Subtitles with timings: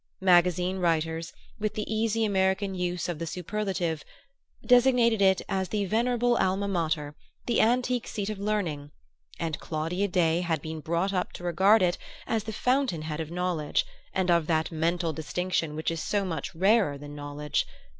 [0.21, 4.01] Magazine writers, with the easy American use of the superlative,
[4.65, 8.89] designated it as "the venerable Alma Mater," the "antique seat of learning,"
[9.39, 13.29] and Claudia Day had been brought up to regard it as the fountain head of
[13.29, 17.67] knowledge, and of that mental distinction which is so much rarer than knowledge.